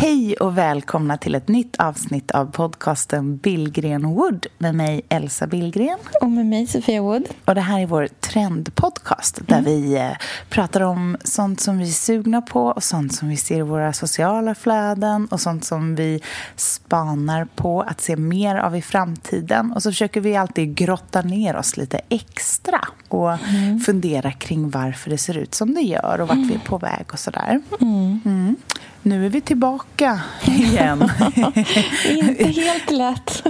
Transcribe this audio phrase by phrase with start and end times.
[0.00, 5.98] Hej och välkomna till ett nytt avsnitt av podcasten Billgren Wood med mig Elsa Billgren.
[6.20, 7.28] Och med mig Sofia Wood.
[7.44, 10.10] Och det här är vår trendpodcast där vi eh,
[10.48, 13.92] pratar om sånt som vi är sugna på och sånt som vi ser i våra
[13.92, 16.20] sociala flöden och sånt som vi
[16.56, 19.72] spanar på att se mer av i framtiden.
[19.72, 23.38] Och så försöker vi alltid grotta ner oss lite extra och
[23.86, 27.06] fundera kring varför det ser ut som det gör och vart vi är på väg
[27.12, 27.60] och sådär.
[27.80, 28.56] Mm.
[29.02, 31.10] Nu är vi tillbaka igen.
[32.08, 33.44] Inte helt lätt.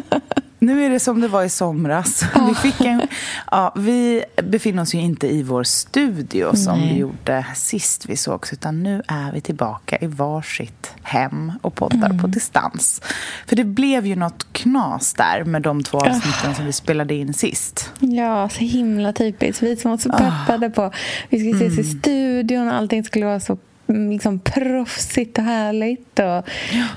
[0.61, 2.25] Nu är det som det var i somras.
[2.49, 3.03] Vi, fick en,
[3.51, 6.93] ja, vi befinner oss ju inte i vår studio som Nej.
[6.93, 12.19] vi gjorde sist vi sågs utan nu är vi tillbaka i varsitt hem och poddar
[12.19, 13.03] på distans.
[13.47, 17.35] För det blev ju något knas där med de två avsnitten som vi spelade in
[17.35, 17.93] sist.
[18.01, 19.63] Ja, så himla typiskt.
[19.63, 20.93] Vi som var så peppade på
[21.29, 26.19] vi skulle ses i studion och allting skulle vara så mm, liksom proffsigt och härligt.
[26.19, 26.49] Och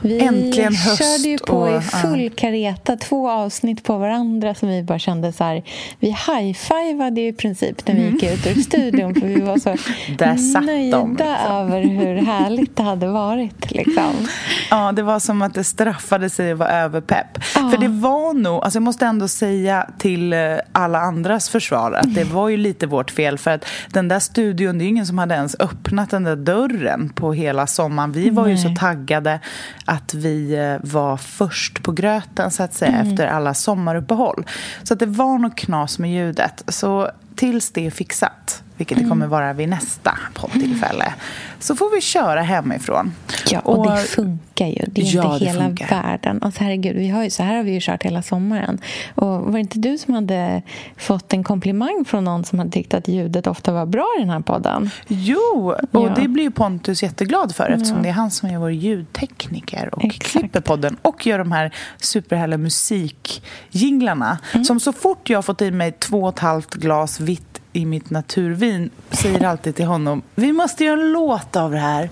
[0.02, 1.82] vi Äntligen höst körde ju på och- i ja.
[1.82, 5.64] full kareta, två avsnitt på varandra som vi bara kände så här.
[6.00, 9.70] Vi high-fivade i princip när vi gick ut ur studion för vi var så
[10.18, 11.18] de, nöjda liksom.
[11.52, 13.72] över hur härligt det hade varit.
[13.72, 14.28] Liksom.
[14.70, 17.44] Ja, det var som att det straffade sig att vara överpepp.
[17.44, 20.40] För det var nog, alltså jag måste ändå säga till eh,
[20.72, 23.38] alla andras försvar att det var ju lite vårt fel.
[23.38, 26.81] För att den där studion, det är ingen som hade ens öppnat den där dörren
[27.16, 28.12] på hela sommaren.
[28.12, 29.40] Vi var ju så taggade
[29.86, 34.46] att vi eh, var först på gröten så att säga efter alla sommaruppehåll.
[34.84, 36.64] Så att det var nog knas med ljudet.
[36.68, 41.14] Så tills det är fixat, vilket det kommer vara vid nästa poddtillfälle,
[41.60, 43.14] så får vi köra hemifrån.
[43.50, 44.86] Ja, och, det funkar ju.
[44.88, 45.90] Det är Ja, inte hela funkar.
[45.90, 46.40] världen.
[46.44, 48.80] Alltså, herregud, vi har ju, så här har vi ju kört hela sommaren.
[49.16, 50.62] Och var det inte du som hade
[50.98, 54.30] fått en komplimang från någon som hade tyckt att ljudet ofta var bra i den
[54.30, 54.90] här podden?
[55.08, 56.14] Jo, och Ja.
[56.16, 60.04] det blir ju Pontus jätteglad för eftersom det är han som är vår ljudtekniker och
[60.06, 60.24] Exakt.
[60.32, 64.38] klipper podden och gör de här superhärliga musikjinglarna.
[64.54, 64.66] Mm.
[64.66, 67.86] Som så fort jag har fått i mig två och ett halvt glas vitt i
[67.86, 72.10] mitt naturvin säger alltid till honom vi måste göra en låt av det här.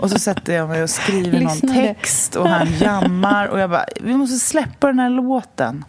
[0.00, 1.68] Och så sätter jag mig och skriver någon du?
[1.68, 5.84] text och han jammar och jag bara vi måste släppa den här låten.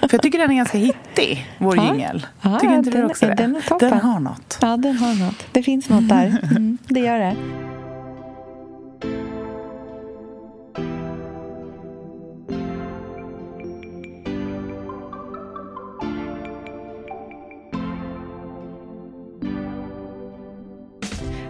[0.00, 1.84] För jag tycker den är ganska hittig, vår Ja.
[1.84, 2.26] jingel.
[2.60, 3.34] Tycker inte du den- också det?
[3.34, 3.90] den är toppen.
[3.90, 4.58] den har något.
[4.62, 5.44] Ja, den har något.
[5.52, 6.38] Det finns något där.
[6.50, 7.36] Mm, det gör det.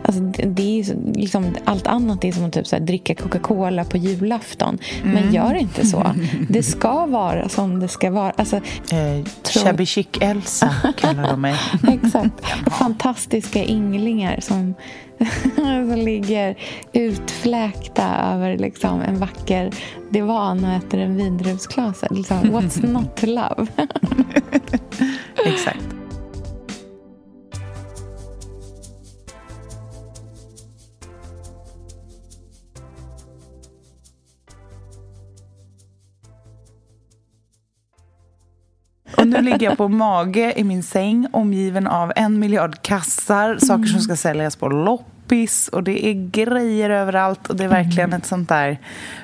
[0.06, 3.96] Alltså, det är liksom, allt annat är som att typ, så här, dricka Coca-Cola på
[3.96, 4.78] julafton.
[5.04, 6.14] Men gör inte så.
[6.48, 8.32] Det ska vara som det ska vara.
[8.36, 8.60] Alltså,
[8.92, 9.24] Eh,
[9.64, 11.54] Shabby chic Elsa kallar de mig.
[11.88, 12.32] Exakt.
[12.78, 14.74] Fantastiska ynglingar som,
[15.56, 16.56] som ligger
[16.92, 19.70] utfläkta över liksom, en vacker
[20.10, 22.06] divan och äter en vindruvsklase.
[22.10, 23.66] Liksom, what's not to love?
[25.46, 25.86] Exakt.
[39.16, 43.84] Och nu ligger jag på mage i min säng omgiven av en miljard kassar, saker
[43.86, 48.26] som ska säljas på loppis och det är grejer överallt och det är verkligen ett
[48.26, 48.78] sånt där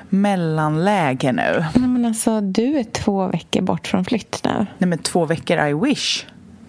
[0.09, 1.65] mellanläge nu.
[1.75, 4.65] Nej, men alltså, du är två veckor bort från flytt nu.
[4.77, 6.25] Nej men två veckor, I wish.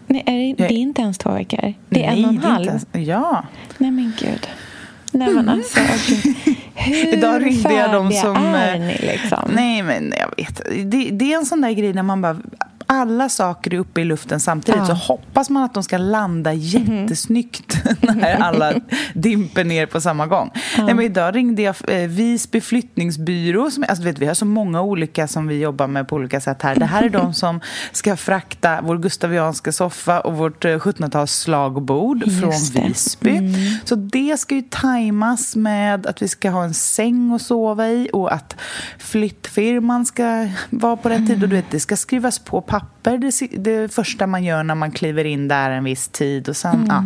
[0.06, 1.75] Nej, är det, Jag- det är inte ens två veckor.
[1.88, 2.67] Det är en Nej, och en det är halv.
[2.67, 3.44] ens- Ja.
[3.78, 4.49] Nej, men gud.
[5.12, 6.34] Nej, men alltså, okej.
[6.75, 8.37] Hur Idag ringde jag dem som...
[8.37, 9.50] är eh, ni liksom?
[9.55, 10.62] Nej, men jag vet.
[10.90, 12.37] Det, det är en sån där grej när man bara...
[12.86, 14.86] alla saker är uppe i luften samtidigt Ja.
[14.86, 18.72] så hoppas man att de ska landa jättesnyggt när alla
[19.14, 20.50] dimper ner på samma gång.
[20.78, 23.70] Nej, men idag ringde jag eh, Visby flyttningsbyrå.
[23.70, 26.62] Som, alltså, vet, vi har så många olika som vi jobbar med på olika sätt
[26.62, 26.76] här.
[26.76, 27.60] Det här är de som
[27.92, 32.78] ska frakta vår gustavianska soffa och vårt eh, 1700-tals slagbord Just från det.
[32.78, 32.88] Mm.
[32.88, 33.40] Visby.
[33.84, 38.10] Så det ska ju tajmas med att vi ska ha en säng att sova i
[38.12, 38.56] och att
[38.98, 41.42] flyttfirman ska vara på rätt tid.
[41.42, 44.91] Och du vet, det ska skrivas på papper det, det första man gör när man
[44.91, 46.49] kliver in där en viss tid.
[46.49, 47.05] Och sen, ja.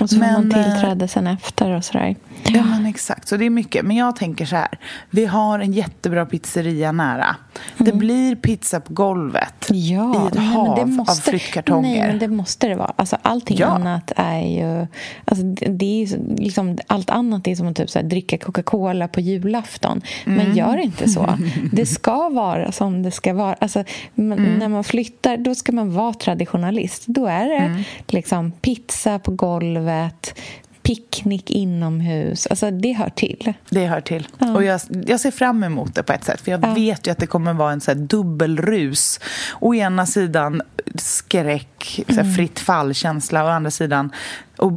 [0.00, 2.16] Och så får man eh, tillträde sen efter och sådär.
[2.48, 3.28] Ja, men exakt.
[3.28, 3.84] Så det är mycket.
[3.84, 4.78] Men jag tänker så här.
[5.10, 7.36] Vi har en jättebra pizzeria nära.
[7.78, 9.82] Det blir pizza på golvet Mm.
[9.82, 11.98] Ja, i ett nej, hav det måste, av flyttkartonger.
[12.00, 12.92] Nej, men det måste det vara.
[12.96, 13.66] Alltså, allting Ja.
[13.66, 14.86] annat är ju...
[15.24, 19.20] Alltså, det är liksom, allt annat är som att typ, så här, dricka Coca-Cola på
[19.20, 20.02] julafton.
[20.26, 20.38] Mm.
[20.44, 21.38] Men gör inte så.
[21.72, 23.54] Det ska vara som det ska vara.
[23.60, 23.84] Alltså,
[24.16, 24.44] Mm.
[24.58, 27.04] När man flyttar, då ska man vara traditionalist.
[27.06, 27.82] Då är det Mm.
[28.08, 30.34] liksom pizza på golvet,
[30.84, 32.46] picknick inomhus.
[32.46, 33.52] Alltså, det hör till.
[33.70, 34.28] Det hör till.
[34.54, 36.40] Och jag, jag ser fram emot det på ett sätt.
[36.40, 36.74] För jag Ja.
[36.74, 39.20] vet ju att det kommer vara en så här dubbelrus.
[39.60, 40.62] Å ena sidan
[40.94, 42.26] skräck, så Mm.
[42.26, 43.44] här fritt fall-känsla.
[43.44, 44.10] Å andra sidan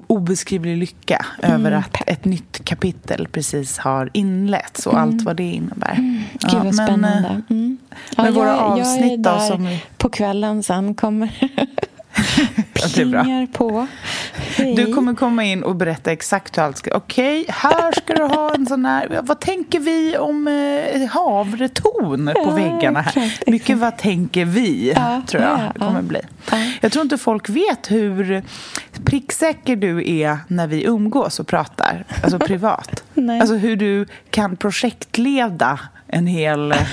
[0.08, 1.80] obeskrivlig lycka över Mm.
[1.80, 5.92] att ett nytt kapitel precis har inletts och allt vad det innebär.
[5.94, 6.22] Mm.
[6.34, 7.30] Gud, Ja, vad men, spännande.
[7.30, 7.78] eh, Mm.
[8.18, 11.30] men våra jag, jag avsnitt är då där som- på kvällen sen kommer
[12.74, 13.88] Plingar på.
[14.56, 14.76] Hej.
[14.76, 16.92] Du kommer komma in och berätta exakt hur allt ska...
[16.96, 19.20] Okej, här ska du ha en sån här...
[19.24, 23.24] Vad tänker vi om eh, havreton på Ja, väggarna här?
[23.26, 23.80] exakt, Mycket exakt.
[23.82, 26.20] vad tänker vi, Ja, tror jag ja, det kommer bli.
[26.52, 26.58] Ja.
[26.82, 28.44] Jag tror inte folk vet hur
[29.06, 33.04] pricksäker du är när vi umgås och pratar, alltså privat.
[33.14, 33.40] Nej.
[33.40, 36.74] Alltså hur du kan projektleda en hel...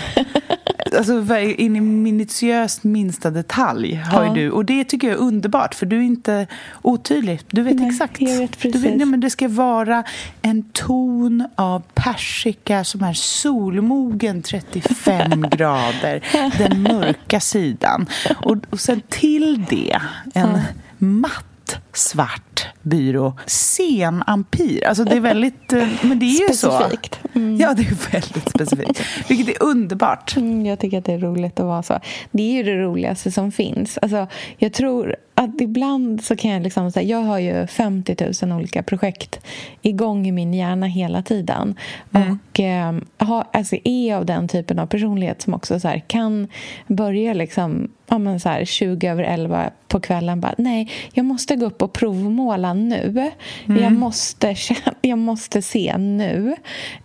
[0.97, 4.35] Alltså in i minutiöst minsta detalj har Ja.
[4.35, 4.51] du.
[4.51, 6.47] Och det tycker jag är underbart, för du är inte
[6.83, 7.41] otydlig.
[7.51, 8.21] Du vet Nej, exakt.
[8.21, 8.93] jag vet Du precis.
[8.97, 10.05] nej, men det ska vara
[10.43, 16.25] en ton av persika som är solmogen 35 grader,
[16.59, 18.07] den mörka sidan.
[18.43, 19.99] Och, och sen till det
[20.35, 20.59] en
[20.99, 21.45] matt
[21.93, 24.85] svart byrå, sen ampir.
[24.85, 26.71] Alltså det är väldigt, eh, men det är ju så.
[26.71, 27.21] Specifikt.
[27.35, 27.57] Mm.
[27.57, 29.03] Ja, det är väldigt specifikt.
[29.29, 30.37] Vilket är underbart.
[30.37, 32.01] Mm, jag tycker att det är roligt att vara så.
[32.31, 33.99] Det är ju det roligaste som finns.
[33.99, 34.27] Alltså,
[34.59, 38.83] jag tror att ibland så kan jag liksom säga, jag har ju 50 000 olika
[38.83, 39.41] projekt
[39.83, 41.79] igång i min hjärna hela tiden.
[42.11, 46.49] Och eh, ha, alltså, är av den typen av personlighet som också så här, kan
[46.87, 51.57] börja liksom ja, men så här, 20 över 11 på kvällen bara, nej, jag måste
[51.57, 53.31] gå upp och provmåla nu.
[53.65, 54.55] Jag, måste,
[55.01, 56.57] jag måste se nu.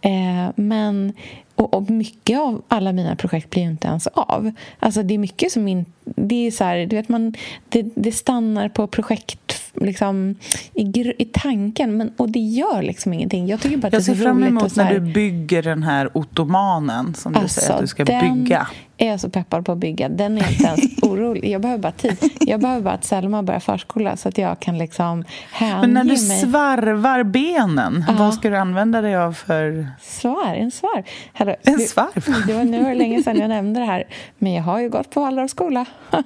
[0.02, 1.14] Eh, men
[1.60, 4.52] och, och mycket av alla mina projekt blir ju inte ens av.
[4.80, 7.34] Alltså det är mycket som in, det är så här, du vet man,
[7.70, 10.36] det, det stannar på projekt liksom,
[10.74, 13.48] i, i tanken men, och det gör liksom ingenting.
[13.48, 15.64] Jag tycker bara att Jag det ser är så fram emot när här, du bygger
[15.64, 18.68] den här ottomanen som du säger att du ska Alltså, den bygga.
[19.02, 20.10] Är jag så peppad på att bygga.
[20.10, 21.52] Den är inte ens orolig.
[21.52, 22.18] Jag behöver bara tid.
[22.40, 26.04] Jag behöver bara att Selma börjar förskola så att jag kan liksom hänge Men när
[26.04, 26.18] du mig.
[26.40, 28.16] svarvar benen, Ja.
[28.20, 29.88] vad ska du använda dig av för...
[30.02, 31.04] Svar, en svarv.
[31.34, 32.44] Hallå, En svarv?
[32.48, 34.04] Det var nu var det länge sedan jag nämnde det här.
[34.38, 35.86] Men jag har ju gått på Waldorfskola.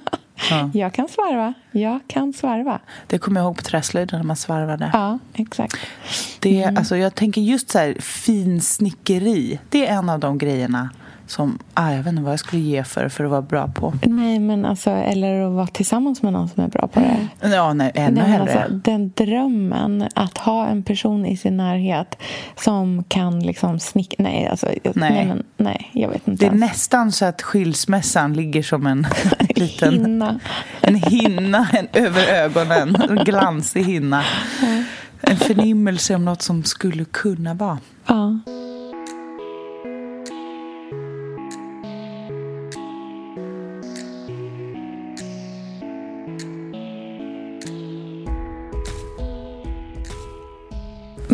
[0.50, 0.70] Ja.
[0.74, 1.54] Jag kan svarva.
[1.70, 2.80] Jag kan svarva.
[3.06, 4.90] Det kommer jag ihåg på träslöjden när man svarvade.
[4.92, 5.76] Ja, exakt.
[6.40, 6.76] Det, Mm.
[6.76, 9.58] alltså, jag tänker just så här, finsnickeri.
[9.68, 10.90] Det är en av de grejerna
[11.26, 13.94] som ah, jag vet inte vad jag skulle ge för, för att vara bra på.
[14.02, 17.28] Nej, men alltså, eller att vara tillsammans med någon som är bra på det.
[17.50, 18.62] Ja, nej, ännu Nej, hellre.
[18.64, 22.16] alltså, den drömmen att ha en person i sin närhet
[22.56, 24.16] som kan liksom snicka...
[24.18, 24.92] Nej, alltså, Nej.
[24.94, 26.70] nej, men, nej, jag vet inte det är ens.
[26.70, 29.06] nästan så att skilsmässan ligger som en
[29.56, 30.40] liten Hinna.
[30.80, 32.96] en hinna en, över ögonen.
[33.08, 34.24] En glansig hinna.
[35.20, 37.78] En förnimmelse om något som skulle kunna vara.
[38.06, 38.38] Ja.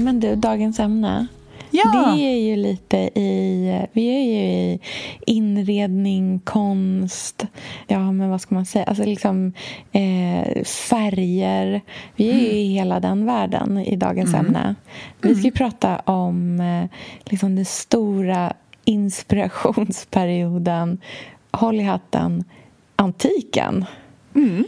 [0.05, 1.27] Men du, dagens ämne.
[1.71, 2.13] Ja.
[2.15, 4.81] Vi är ju lite i, vi är ju i
[5.27, 7.47] inredning, konst,
[7.87, 9.53] ja men vad ska man säga, alltså liksom
[9.93, 11.81] eh, färger.
[12.17, 14.75] Vi är ju i hela den världen i dagens ämne.
[15.21, 16.85] Vi ska ju prata om eh,
[17.25, 18.53] liksom den stora
[18.85, 20.99] inspirationsperioden,
[21.51, 22.45] håll i hatten,
[22.97, 23.85] antiken.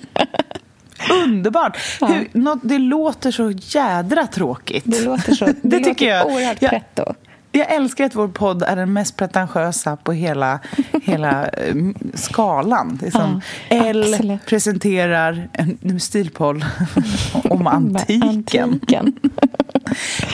[1.10, 1.76] Underbart!
[2.00, 2.06] Ja.
[2.06, 4.84] Hur, något, det låter så jädra tråkigt.
[4.86, 6.26] Det låter så, det, Det tycker låter jag.
[6.26, 7.14] oerhört pretto.
[7.54, 10.58] Jag älskar att vår podd är den mest pretentiösa på hela,
[11.02, 11.74] hela eh,
[12.14, 12.98] skalan.
[13.00, 14.46] Det är som Ja, L absolut.
[14.46, 15.48] presenterar
[15.82, 16.64] en stilpodd
[17.50, 18.22] om antiken.
[18.28, 19.12] Antiken.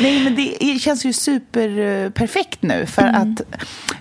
[0.01, 3.43] Nej, men det känns ju superperfekt nu för att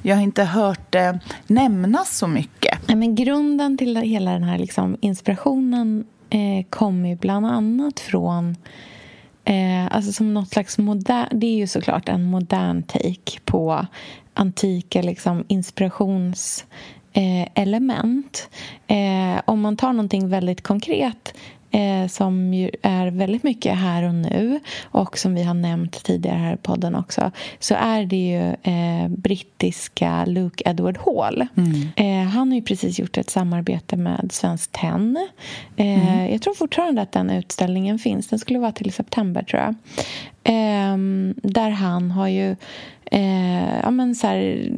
[0.01, 2.79] jag har inte hört det nämnas så mycket.
[2.87, 8.55] Ja, men grunden till hela den här liksom, inspirationen eh, kommer ju bland annat från
[9.45, 11.27] eh, alltså som något slags modern...
[11.31, 13.85] Det är ju såklart en modern take på
[14.33, 16.65] antika liksom, inspirationselement.
[17.13, 18.49] Eh, element.
[18.87, 21.33] eh, om man tar någonting väldigt konkret
[21.77, 26.37] eh, som ju är väldigt mycket här och nu och som vi har nämnt tidigare
[26.37, 31.47] här i podden också så är det ju eh, brittiska Luke Edward Hall.
[31.95, 35.27] Eh, han har ju precis gjort ett samarbete med Svenskt Tenn.
[35.75, 38.27] Eh, Jag tror fortfarande att den utställningen finns.
[38.27, 39.75] Den skulle vara till september, tror jag.
[40.43, 42.55] Ehm, där han har ju
[43.11, 44.69] eh, ja, men så här,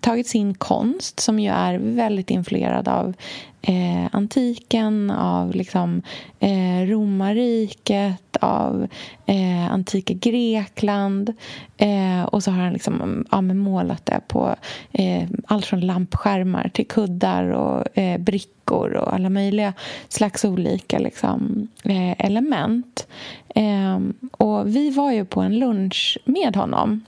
[0.00, 3.14] tagit sin konst som ju är väldigt influerad av
[3.62, 6.02] eh, antiken, av liksom,
[6.40, 8.88] eh, romarriket, av
[9.26, 11.34] eh, antika Grekland.
[11.76, 14.56] Eh, och så har han liksom, ja, men målat det på
[14.92, 19.72] eh, allt från lampskärmar till kuddar och eh, brickor och alla möjliga
[20.08, 23.06] slags olika liksom, eh, element.
[23.54, 23.98] Eh,
[24.32, 27.04] och vi var ju på en lunch med honom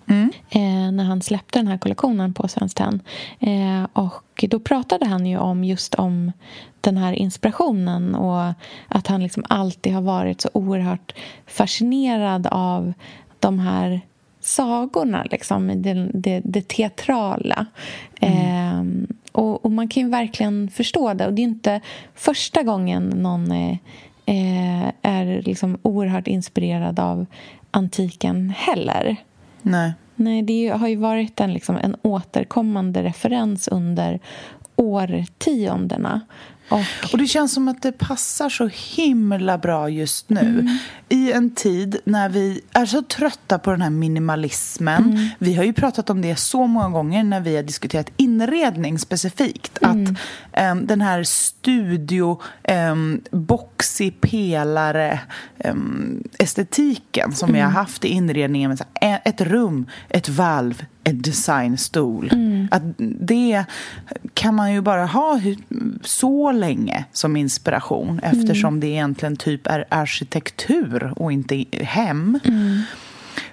[0.50, 3.00] eh, när han släppte den här kollektionen på Svenskt Tenn.
[3.40, 6.32] Eh, och då pratade han ju om just om
[6.80, 8.52] den här inspirationen och
[8.88, 11.14] att han liksom alltid har varit så oerhört
[11.46, 12.92] fascinerad av
[13.38, 14.00] de här
[14.40, 17.66] sagorna, liksom, det, det, det teatrala.
[18.20, 18.82] Eh,
[19.32, 21.26] och, och man kan ju verkligen förstå det.
[21.26, 21.80] Och det är inte
[22.14, 23.52] första gången någon
[24.26, 27.26] eh, är liksom oerhört inspirerad av
[27.70, 29.16] antiken heller.
[29.62, 29.92] Nej.
[30.14, 34.20] Nej, det har ju varit en, liksom, en återkommande referens under
[34.76, 36.20] årtiondena.
[36.68, 36.80] Och,
[37.12, 40.78] Och det känns som att det passar så himla bra just nu.
[41.08, 45.30] I en tid när vi är så trötta på den här minimalismen.
[45.38, 49.78] Vi har ju pratat om det så många gånger när vi har diskuterat inredning specifikt.
[49.80, 50.18] Att
[50.52, 52.40] em, den här studio,
[52.92, 55.20] um, boxig pelare
[55.58, 58.68] em, estetiken som vi har haft i inredningen.
[58.68, 62.30] Med så här, ett rum, ett valv, ett designstol.
[62.70, 62.82] Att
[63.20, 63.64] det
[64.34, 65.40] kan man ju bara ha
[66.02, 72.38] så länge som inspiration eftersom det egentligen typ är arkitektur och inte hem.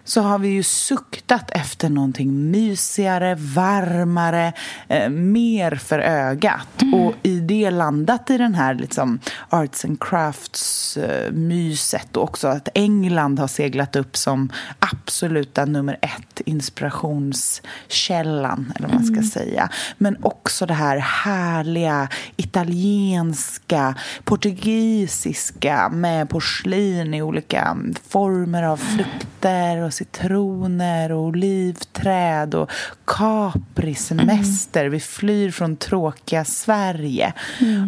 [0.10, 4.54] Så har vi ju suktat efter någonting mysigare, varmare,
[4.88, 6.68] eh, mer för ögat.
[6.94, 13.40] Och i det landat i den här liksom, arts and crafts-myset och också att England
[13.40, 14.50] har seglat upp som
[14.80, 19.70] absoluta nummer ett inspirationskällan, eller vad man ska säga.
[19.98, 29.94] Men också det här härliga italienska, portugisiska med porslin i olika former av frukter och
[30.00, 32.72] citroner och olivträd och
[33.06, 34.86] Capri-semester.
[34.86, 37.34] Vi flyr från tråkiga Sverige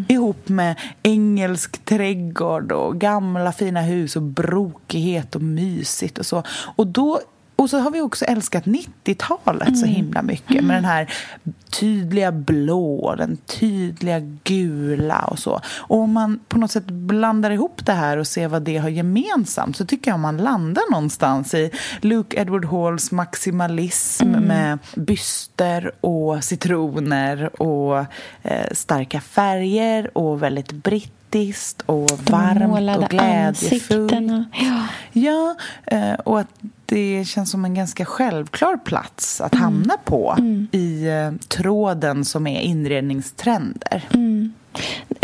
[0.07, 6.43] ihop med engelsk trädgård och gamla fina hus och brokighet och mysigt och så.
[6.75, 7.19] Och då
[7.61, 11.13] och så har vi också älskat 90-talet så himla mycket med den här
[11.69, 15.61] tydliga blå, den tydliga gula och så.
[15.77, 18.89] Och om man på något sätt blandar ihop det här och ser vad det har
[18.89, 26.43] gemensamt så tycker jag man landar någonstans i Luke Edward Halls maximalism med byster och
[26.43, 28.05] citroner och
[28.41, 30.71] eh, starka färger och väldigt
[31.31, 34.11] brittiskt och de varmt och glädjefullt.
[34.11, 34.45] ansiktena.
[34.53, 34.87] Ja.
[35.13, 36.47] Ja, eh, och att
[36.85, 40.35] det känns som en ganska självklar plats att hamna på
[40.71, 44.07] i eh, tråden som är inredningstrender.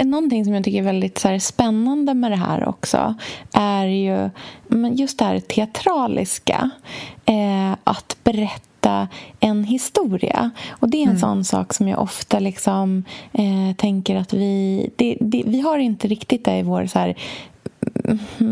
[0.04, 3.16] Någonting som jag tycker är väldigt så här, spännande med det här också
[3.54, 4.30] är ju
[4.94, 6.70] just det här teatraliska.
[7.26, 8.67] Eh, att berätta
[9.40, 10.52] en historia.
[10.70, 13.04] Och Det är en sån sak som jag ofta liksom,
[13.34, 14.90] eh, tänker att vi...
[14.96, 17.16] Det, det, vi har inte riktigt det i vår så här,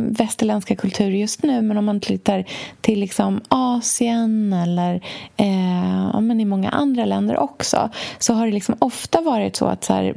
[0.09, 2.45] västerländska kultur just nu men om man tittar
[2.81, 4.95] till liksom Asien eller
[5.37, 7.89] eh, men i många andra länder också
[8.19, 10.15] så har det liksom ofta varit så att så här,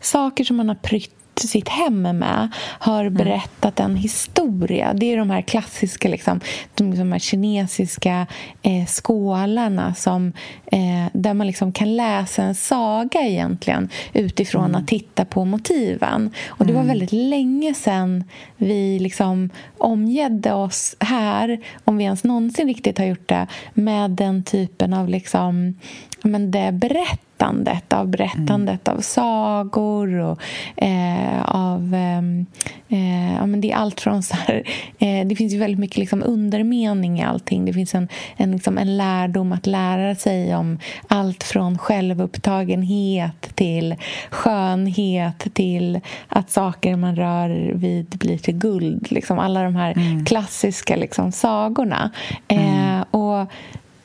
[0.00, 4.94] saker som man har prytt sitt hem med har berättat en historia.
[4.94, 6.40] Det är de här klassiska, liksom,
[6.74, 8.26] de, de här kinesiska
[8.62, 10.32] eh, skålarna som,
[10.66, 16.30] eh, där man liksom kan läsa en saga egentligen utifrån att titta på motiven.
[16.48, 18.24] Och Det var väldigt länge sedan
[18.56, 24.42] vi liksom omgädde oss här, om vi ens någonsin riktigt har gjort det, med den
[24.42, 25.74] typen av liksom,
[26.26, 30.42] men det berättandet, av berättandet av sagor och
[30.76, 31.94] eh, av...
[31.94, 32.46] ehm,
[32.88, 34.22] Eh, ja, men det är allt från...
[34.22, 34.62] Så här,
[34.98, 37.64] eh, det finns ju väldigt mycket liksom undermening i allting.
[37.64, 40.78] Det finns en, en, liksom en lärdom att lära sig om
[41.08, 43.94] allt från självupptagenhet till
[44.30, 49.12] skönhet till att saker man rör vid blir till guld.
[49.12, 52.10] Liksom alla de här klassiska liksom, sagorna.
[52.48, 53.50] Eh, och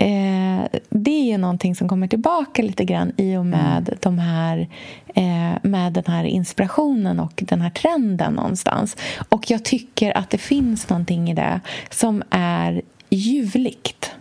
[0.02, 4.68] Eh, det är ju någonting som kommer tillbaka lite grann i och med, de här,
[5.16, 8.98] eh, med den här inspirationen och den här trenden någonstans.
[9.30, 14.12] Och jag tycker att det finns någonting i det som är ljuvligt.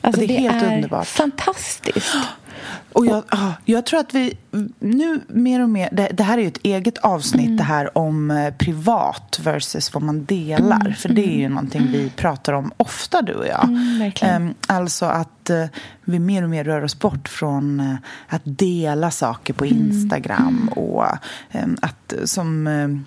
[0.00, 1.06] Alltså, det är helt underbart.
[1.06, 2.16] fantastiskt.
[2.92, 4.34] Och jag, ah, jag tror att vi
[4.78, 5.88] nu mer och mer...
[5.92, 10.02] Det, det här är ju ett eget avsnitt det här om eh, privat versus vad
[10.02, 10.96] man delar.
[10.98, 13.68] För det är ju någonting vi pratar om ofta, du och jag.
[13.98, 14.42] verkligen.
[14.42, 15.64] Ehm, alltså att eh,
[16.04, 17.94] vi mer och mer rör oss bort från eh,
[18.28, 21.06] att dela saker på Instagram och
[21.50, 23.04] ehm, att som...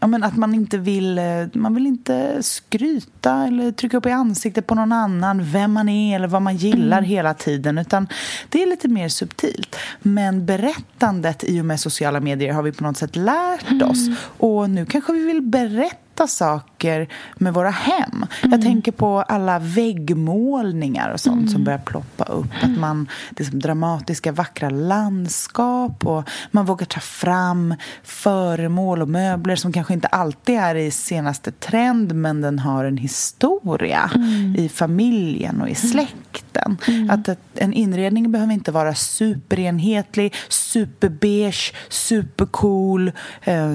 [0.00, 4.10] Ja, men att man inte vill, eh, man vill inte skryta eller trycka upp i
[4.10, 7.78] ansiktet på någon annan vem man är eller vad man gillar hela tiden.
[7.78, 8.08] Utan
[8.48, 9.76] det är lite mer subtilt.
[10.02, 14.08] Men berättandet i och med sociala medier har vi på något sätt lärt oss.
[14.38, 18.26] Och nu kanske vi vill berätta saker med våra hem.
[18.42, 22.46] Jag tänker på alla väggmålningar och sånt som börjar ploppa upp.
[22.62, 29.08] Att man, det är som dramatiska, vackra landskap och man vågar ta fram föremål och
[29.08, 34.10] möbler som kanske inte alltid är i senaste trend men den har en historia
[34.56, 36.78] i familjen och i släkten.
[37.10, 43.12] Att ett, en inredning behöver inte vara superenhetlig, superbeige, supercool.
[43.42, 43.72] Eh,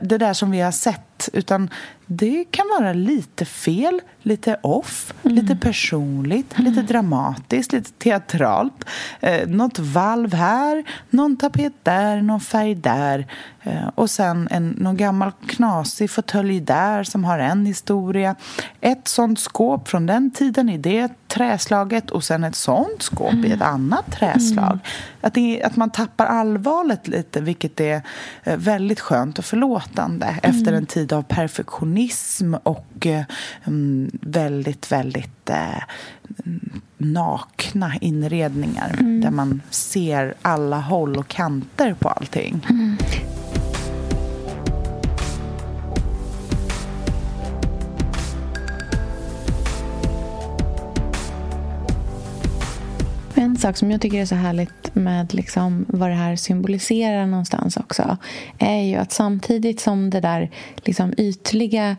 [0.00, 1.70] det där som vi har sett utan
[2.06, 8.84] det kan vara lite fel, lite off, lite personligt, lite dramatiskt, lite teatralt.
[9.20, 13.26] Eh, något valv här, någon tapet där, någon färg där.
[13.62, 18.34] Eh, och sen en, någon gammal knasig fåtölj där som har en historia.
[18.80, 23.52] Ett sånt skåp från den tiden i det träslaget och sen ett sånt skåp i
[23.52, 24.78] ett annat träslag.
[25.20, 28.02] Att, det, att man tappar allvaret lite, vilket är
[28.44, 31.22] eh, väldigt skönt och förlåtande efter en tid av
[31.96, 33.24] perfektionism och eh,
[33.64, 35.82] mm, väldigt, väldigt eh,
[36.44, 42.66] mm, nakna inredningar där man ser alla håll och kanter på allting.
[53.38, 57.76] En sak som jag tycker är så härligt med liksom vad det här symboliserar någonstans
[57.76, 58.16] också
[58.58, 61.96] är ju att samtidigt som det där liksom ytliga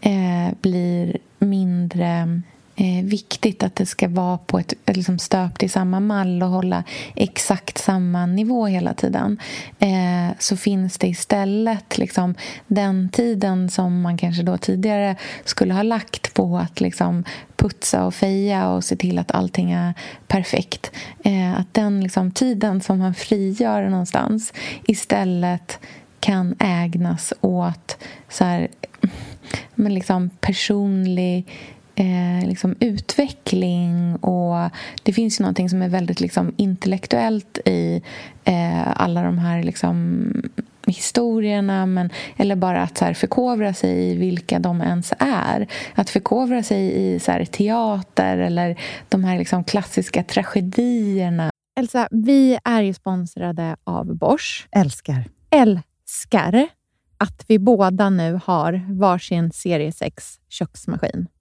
[0.00, 2.42] eh, blir mindre
[2.80, 6.84] eh, viktigt att det ska vara på ett liksom stöpt i samma mall och hålla
[7.14, 9.38] exakt samma nivå hela tiden
[9.78, 12.34] eh, så finns det istället liksom,
[12.66, 17.24] den tiden som man kanske då tidigare skulle ha lagt på att liksom,
[17.56, 19.94] putsa och feja och se till att allting är
[20.28, 20.90] perfekt.
[21.24, 24.52] Eh, att den liksom, tiden som man frigör någonstans
[24.86, 25.78] istället
[26.20, 27.96] kan ägnas åt
[28.28, 28.68] så här,
[29.74, 31.46] men liksom personlig
[32.00, 34.16] eh, liksom utveckling.
[34.16, 34.70] och
[35.02, 38.02] Det finns ju någonting som är väldigt liksom, intellektuellt i
[38.44, 40.32] eh, alla de här liksom,
[40.86, 45.66] historierna men, eller bara att så här, förkovra sig i vilka de ens är.
[45.94, 51.50] Att förkovra sig i så här, teater eller de här liksom, klassiska tragedierna.
[51.80, 54.68] Elsa, vi är ju sponsrade av Bosch.
[54.72, 55.24] Älskar.
[55.50, 56.68] Älskar
[57.18, 61.26] att vi båda nu har varsin serie 6 köksmaskin.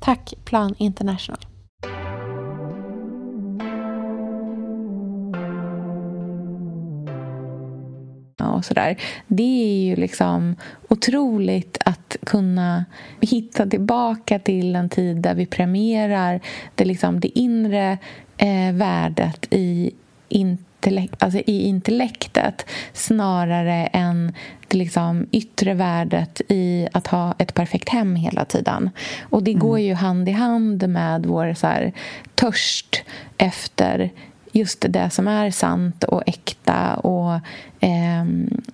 [0.00, 1.38] Tack Plan International.
[8.60, 8.96] och sådär.
[9.26, 10.56] Det är ju liksom
[10.88, 12.84] otroligt att kunna
[13.20, 16.40] hitta tillbaka till en tid där vi premierar
[16.74, 17.98] det, liksom, det inre
[18.36, 19.90] eh, värdet i
[20.80, 24.32] intellekt, alltså i intellektet snarare än
[24.68, 28.90] det liksom yttre värdet i att ha ett perfekt hem hela tiden.
[29.22, 31.92] Och Det går ju hand i hand med vår så här,
[32.34, 33.02] törst
[33.38, 34.10] efter
[34.52, 37.34] just det som är sant och äkta och
[37.80, 38.24] eh,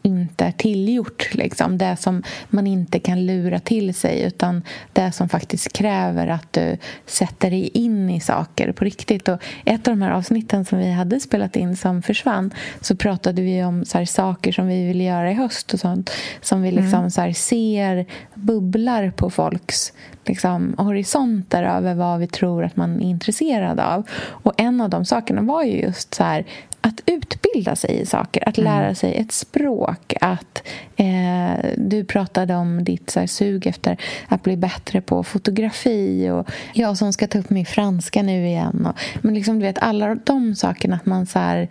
[0.02, 1.34] inte är tillgjort.
[1.34, 1.78] Liksom.
[1.78, 4.62] Det som man inte kan lura till sig utan
[4.92, 9.28] det som faktiskt kräver att du sätter dig in i saker på riktigt.
[9.28, 13.42] Och ett av de här avsnitten som vi hade spelat in som försvann så pratade
[13.42, 16.10] vi om här, saker som vi vill göra i höst och sånt
[16.40, 17.10] som vi liksom, mm.
[17.10, 19.92] så här, ser bubblar på folks
[20.28, 24.08] liksom, horisonter över vad vi tror att man är intresserad av.
[24.28, 26.44] Och en av de sakerna var ju just så här,
[26.86, 28.94] att utbilda sig i saker, att lära mm.
[28.94, 30.14] sig ett språk.
[30.20, 30.62] Att
[30.96, 33.96] eh, Du pratade om ditt så här, sug efter
[34.28, 36.30] att bli bättre på fotografi.
[36.30, 38.86] och Jag som ska ta upp min franska nu igen.
[38.86, 41.68] Och, men liksom, du vet, alla de sakerna, att man så här,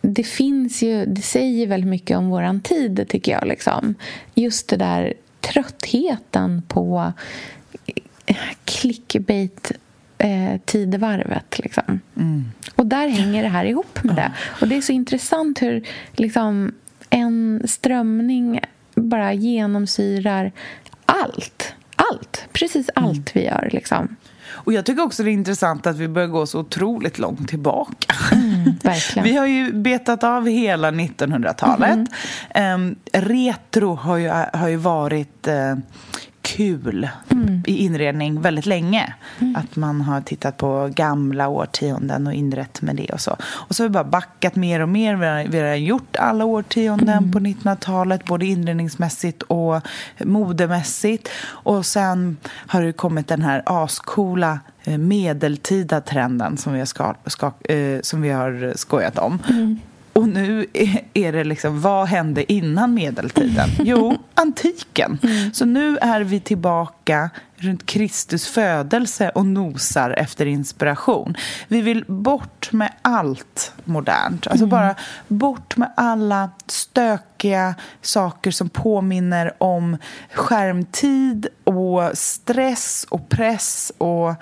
[0.00, 3.46] det finns ju, det säger väldigt mycket om vår tid, tycker jag.
[3.46, 3.94] Liksom.
[4.34, 7.12] Just det där tröttheten på
[8.64, 9.72] clickbait
[10.18, 11.58] eh, tidevarvet.
[11.58, 12.00] Liksom.
[12.16, 12.44] Mm.
[12.74, 14.32] Och där hänger det här ihop med det.
[14.60, 16.74] Och det är så intressant hur liksom,
[17.10, 18.60] en strömning
[18.94, 20.52] bara genomsyrar
[21.06, 21.74] allt.
[21.96, 22.44] Allt.
[22.52, 23.24] Precis allt mm.
[23.32, 23.68] vi gör.
[23.72, 24.16] Liksom.
[24.48, 28.14] Och jag tycker också det är intressant att vi börjar gå så otroligt långt tillbaka.
[28.32, 28.78] Mm,
[29.22, 32.08] vi har ju betat av hela 1900-talet.
[32.50, 32.80] Mm.
[32.80, 35.78] Um, retro har ju, har ju varit uh,
[36.46, 37.62] kul mm.
[37.66, 39.14] i inredning väldigt länge.
[39.38, 39.56] Mm.
[39.56, 43.36] Att man har tittat på gamla årtionden och inrett med det och så.
[43.42, 45.16] Och så har vi bara backat mer och mer.
[45.16, 47.32] Vi har, vi har gjort alla årtionden mm.
[47.32, 49.80] på 1900-talet, både inredningsmässigt och
[50.18, 51.28] modemässigt.
[51.46, 57.14] Och sen har det kommit den här ascoola eh, medeltida trenden som vi har, ska,
[57.26, 59.38] ska, eh, som vi har skojat om.
[59.48, 59.78] Mm.
[60.16, 60.66] Och nu
[61.14, 63.68] är det liksom, vad hände innan medeltiden?
[63.78, 65.18] Jo, antiken.
[65.22, 65.52] Mm.
[65.52, 71.36] Så nu är vi tillbaka runt Kristus födelse och nosar efter inspiration.
[71.68, 74.46] Vi vill bort med allt modernt.
[74.46, 74.70] Alltså mm.
[74.70, 74.94] bara
[75.28, 79.96] bort med alla stökiga saker som påminner om
[80.32, 84.34] skärmtid och stress och press och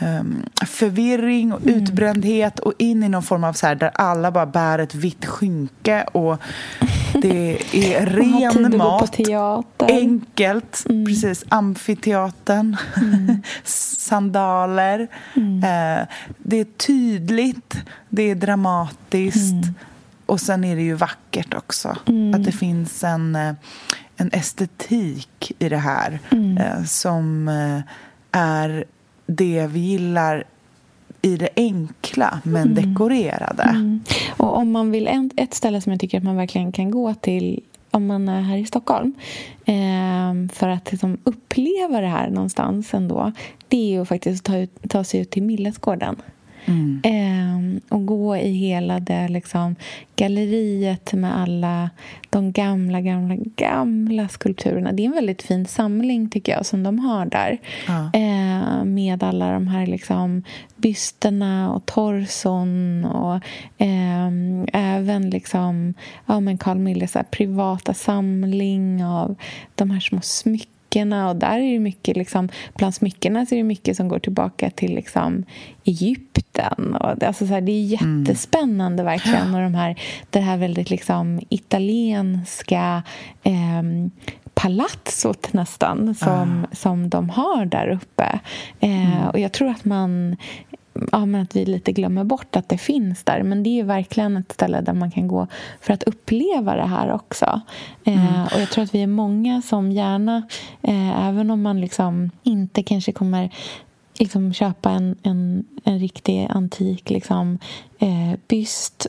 [0.00, 1.74] um, förvirring och mm.
[1.74, 5.26] utbrändhet och in i någon form av så här där alla bara bär ett vitt
[5.26, 6.42] skynke och
[7.20, 9.20] det är ren mat,
[9.78, 11.06] enkelt, mm.
[11.06, 13.42] precis, amfiteatern, mm.
[13.64, 15.08] sandaler.
[15.36, 15.56] Mm.
[15.56, 16.06] Eh,
[16.38, 17.76] det är tydligt,
[18.08, 19.74] det är dramatiskt mm.
[20.26, 21.96] och sen är det ju vackert också.
[22.06, 22.34] Mm.
[22.34, 23.54] Att det finns en, eh,
[24.16, 26.58] en estetik i det här mm.
[26.58, 27.80] eh, som eh,
[28.32, 28.84] är
[29.26, 30.44] det vi gillar
[31.22, 32.74] i det enkla men mm.
[32.74, 33.62] dekorerade.
[33.62, 34.00] Mm.
[34.36, 37.14] Och om man vill en, ett ställe som jag tycker att man verkligen kan gå
[37.14, 39.14] till om man är här i Stockholm
[39.64, 43.32] eh, för att liksom, uppleva det här någonstans ändå
[43.68, 46.16] det är ju faktiskt att ta, ut, ta sig ut till Millesgården.
[46.68, 47.00] Mm.
[47.04, 49.76] Eh, och gå i hela det liksom,
[50.16, 51.90] galleriet med alla
[52.30, 54.92] de gamla, gamla, gamla skulpturerna.
[54.92, 57.58] Det är en väldigt fin samling tycker jag som de har där.
[57.86, 58.10] Ja.
[58.14, 60.42] Eh, med alla de här liksom,
[60.76, 63.34] bysterna och torson och
[63.78, 64.28] eh,
[64.72, 65.94] även liksom,
[66.26, 69.34] ja, men Carl Milles privata samling av
[69.74, 73.56] de här små smyckena smyckena och där är det mycket, liksom, bland smyckena så är
[73.56, 75.44] det mycket som går tillbaka till liksom,
[75.84, 76.94] Egypten.
[76.94, 78.24] Och, alltså, så här, det är mm.
[78.24, 79.12] jättespännande mm.
[79.12, 79.54] verkligen.
[79.54, 79.96] Och de här,
[80.30, 83.02] det här väldigt liksom, italienska
[83.42, 83.82] eh,
[84.54, 86.64] palatsot nästan som, uh.
[86.72, 88.40] som de har där uppe.
[88.80, 89.28] Eh, mm.
[89.28, 90.36] Och jag tror att man
[91.12, 93.42] ja, men att vi lite glömmer bort att det finns där.
[93.42, 95.46] Men det är verkligen ett ställe där man kan gå
[95.80, 97.60] för att uppleva det här också.
[98.04, 98.44] Eh, mm.
[98.44, 100.42] och jag tror att vi är många som gärna,
[100.82, 103.50] eh, även om man liksom inte kanske kommer
[104.18, 107.58] liksom köpa en, en, en riktig antik liksom,
[107.98, 109.06] eh, byst.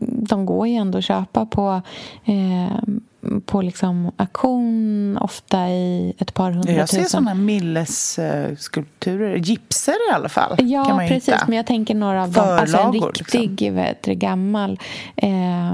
[0.00, 1.82] De går ju ändå att köpa på
[2.24, 2.78] eh,
[3.46, 6.78] på liksom auktion, ofta i ett par hundratusen.
[6.78, 10.56] Jag ser sådana Milles-skulpturer, gipser i alla fall.
[10.58, 11.34] Ja, precis.
[11.34, 11.44] Hitta.
[11.46, 13.74] Men jag tänker några av dem, alltså en riktig, liksom.
[13.74, 14.80] vet, gammal.
[15.16, 15.72] Eh,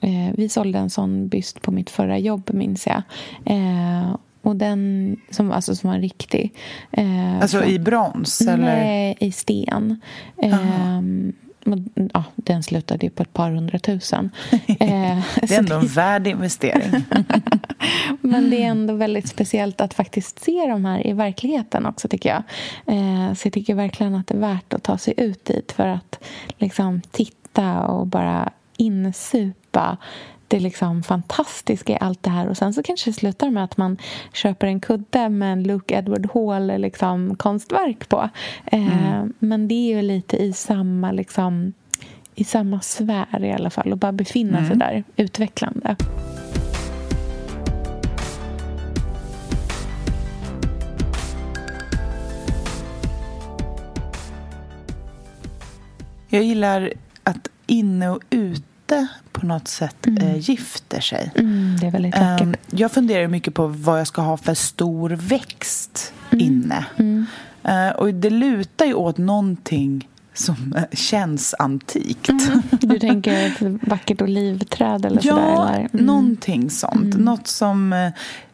[0.00, 3.02] eh, vi sålde en sån byst på mitt förra jobb, minns jag.
[3.44, 6.54] Eh, och den som, alltså, som var riktig.
[6.90, 8.40] Eh, alltså från, i brons?
[8.40, 9.14] Nej, eller?
[9.28, 10.00] i sten.
[10.42, 11.00] Eh,
[12.12, 14.30] ja, den slutade ju på ett par hundratusen.
[14.80, 17.04] Eh, det är ändå en värd investering.
[18.20, 22.28] Men det är ändå väldigt speciellt att faktiskt se de här i verkligheten också, tycker
[22.28, 22.42] jag.
[22.96, 25.86] Eh, så jag tycker verkligen att det är värt att ta sig ut dit för
[25.86, 26.24] att
[26.58, 29.96] liksom titta och bara insupa
[30.48, 32.48] det liksom fantastiska i allt det här.
[32.48, 33.96] Och Sen så kanske det slutar med att man
[34.32, 38.28] köper en kudde med en Luke Edward Hall liksom, konstverk på.
[38.64, 39.32] Eh, mm.
[39.38, 41.72] Men det är ju lite i samma, liksom,
[42.34, 43.92] i samma sfär i alla fall.
[43.92, 44.68] Och bara befinna mm.
[44.68, 45.96] sig där, utvecklande.
[56.28, 60.22] Jag gillar att inne och ute inte på något sätt mm.
[60.22, 61.32] eh, gifter sig.
[61.34, 62.40] Mm, det är väldigt vackert.
[62.40, 66.44] Um, jag funderar mycket på vad jag ska ha för stor växt mm.
[66.44, 66.84] inne.
[67.68, 72.28] Uh, och det lutar ju åt någonting som eh, känns antikt.
[72.28, 72.62] Mm.
[72.70, 75.80] Du tänker ett vackert olivträd eller ja, sådär?
[75.80, 76.06] Ja, mm.
[76.06, 77.14] någonting sånt.
[77.14, 77.24] Mm.
[77.24, 78.10] Något som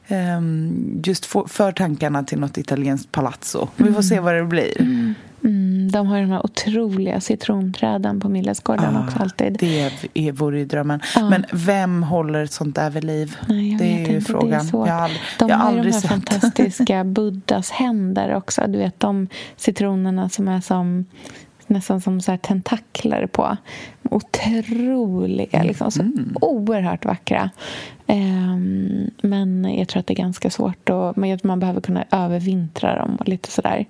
[0.09, 3.69] um, just för tankarna till något italienskt palazzo.
[3.77, 4.03] Vi får mm.
[4.03, 5.15] se vad det blir.
[5.45, 5.91] Mm.
[5.91, 9.57] De har ju de här otroliga citronträden på Millesgården ah, också alltid.
[9.61, 11.01] Det är, vore ju drömmen.
[11.17, 11.29] Ah.
[11.29, 13.37] Men vem håller ett sånt där vid liv?
[13.49, 14.67] Nej, det är ju inte, frågan.
[14.67, 16.11] Det är jag har aldrig, de jag har, aldrig de här sett.
[16.11, 18.65] fantastiska Buddhas händer också.
[18.69, 21.07] Du vet de citronerna som är som
[21.67, 23.57] nästan som så tentakler på.
[24.03, 26.37] Otroliga, liksom, så mm.
[26.41, 27.51] oerhört vackra.
[28.07, 30.91] Um, men jag tror att det är ganska svårt.
[30.91, 33.87] Och, man behöver kunna övervintra dem och lite sådär.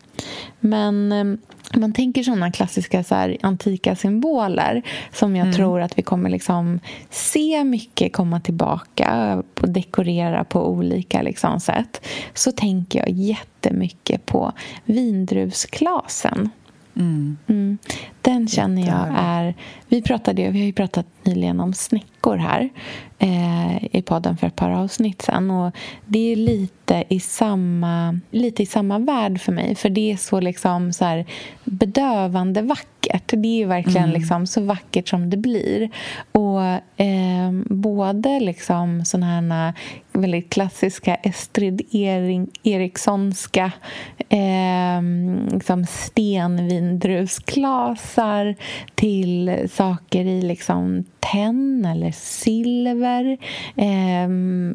[0.60, 1.38] Men um,
[1.74, 4.82] man tänker sådana klassiska så här, antika symboler
[5.12, 5.56] som jag mm.
[5.56, 6.80] tror att vi kommer liksom
[7.10, 14.52] se mycket komma tillbaka och dekorera på olika liksom, sätt så tänker jag jättemycket på
[14.84, 16.50] vindruvsklasen.
[16.96, 17.36] Mm.
[17.46, 17.78] Mm.
[18.22, 19.54] Den känner jag är...
[19.88, 22.70] Vi, pratade, vi har ju pratat nyligen om snäckor här
[23.18, 25.50] eh, i podden för ett par avsnitt sen.
[25.50, 25.76] Och
[26.06, 29.74] det är lite i samma, lite i samma värld för mig.
[29.74, 31.24] För det är så, liksom, så
[31.64, 33.01] bedövande vackert.
[33.26, 34.20] Det är verkligen mm.
[34.20, 35.90] liksom, så vackert som det blir.
[36.32, 36.62] Och
[37.00, 39.74] eh, både liksom såna här
[40.12, 41.82] väldigt klassiska Estrid
[42.62, 43.72] Erikssonska
[44.28, 45.02] eh,
[45.52, 48.54] liksom stenvindruvsglasar
[48.94, 53.38] till saker i liksom tenn eller silver.
[53.76, 54.28] Eh,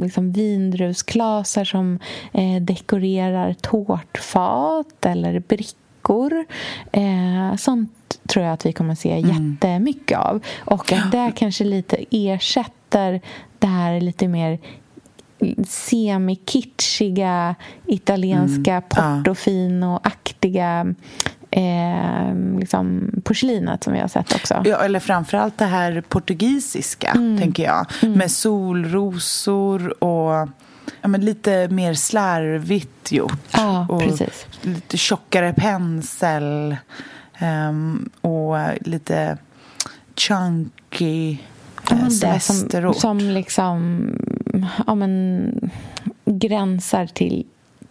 [0.03, 1.99] liksom vindruvsglasar som
[2.33, 6.45] eh, dekorerar tårtfat eller brickor.
[6.91, 7.96] Eh, sånt
[8.27, 9.29] tror jag att vi kommer se mm.
[9.29, 10.43] jättemycket av.
[10.59, 13.21] Och att det kanske lite ersätter
[13.59, 14.59] det här lite mer
[15.67, 18.83] semi-kitschiga italienska mm.
[18.89, 20.95] portofino-aktiga
[21.51, 24.63] eh, liksom porslinet som vi har sett också.
[24.65, 27.37] Ja, eller framförallt det här portugisiska, mm.
[27.37, 27.85] tänker jag.
[28.01, 28.17] Mm.
[28.17, 30.49] Med solrosor och
[31.01, 33.47] ja, men lite mer slarvigt gjort.
[33.51, 34.45] Ja, och precis.
[34.61, 36.75] Lite tjockare pensel
[37.41, 39.37] um, och lite
[40.15, 41.37] chunky
[41.89, 44.09] ja, det som, som liksom
[44.87, 45.71] ja, men,
[46.25, 47.45] gränsar till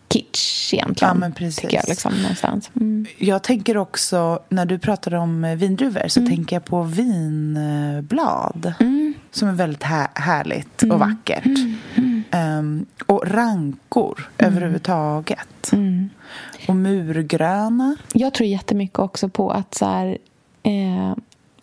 [0.08, 1.14] kitsch egentligen.
[1.14, 1.72] Ja, men precis.
[1.72, 2.70] Jag, liksom, någonstans.
[2.76, 3.06] Mm.
[3.18, 6.32] jag tänker också, när du pratar om vindruvor så mm.
[6.32, 8.72] tänker jag på vinblad.
[8.80, 9.14] Mm.
[9.30, 10.98] Som är väldigt här, härligt och mm.
[10.98, 11.58] vackert.
[12.32, 15.72] Um, och rankor överhuvudtaget.
[16.68, 17.96] Och murgröna.
[18.12, 20.18] Jag tror jättemycket också på att, så här,
[20.62, 21.16] eh,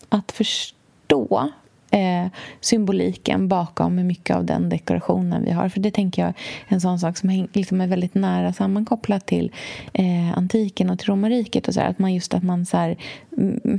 [0.09, 1.51] att förstå
[1.93, 2.27] eh,
[2.62, 5.69] symboliken bakom mycket av den dekorationen vi har.
[5.69, 6.36] För det tänker jag är
[6.67, 9.51] en sån sak som liksom är väldigt nära sammankopplat till
[9.93, 11.67] eh, antiken och till romarriket.
[11.67, 12.97] Och så här, att man just att man, så här,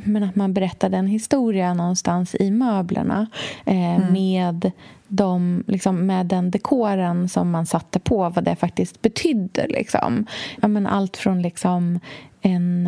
[0.05, 3.27] men att man berättar den historia någonstans i möblerna
[3.67, 4.13] eh, mm.
[4.13, 4.71] med
[5.09, 9.67] de, liksom, med den dekoren som man satte på, vad det faktiskt betydde.
[9.69, 10.27] Liksom.
[10.63, 12.01] Ja, men allt från liksom,
[12.43, 12.87] en